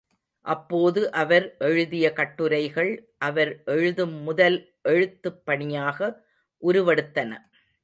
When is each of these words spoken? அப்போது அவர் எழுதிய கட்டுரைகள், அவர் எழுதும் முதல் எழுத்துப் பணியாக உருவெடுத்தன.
அப்போது 0.45 1.11
அவர் 1.11 1.57
எழுதிய 1.57 2.13
கட்டுரைகள், 2.13 2.91
அவர் 3.17 3.61
எழுதும் 3.65 4.13
முதல் 4.13 4.57
எழுத்துப் 4.81 5.45
பணியாக 5.45 6.23
உருவெடுத்தன. 6.61 7.31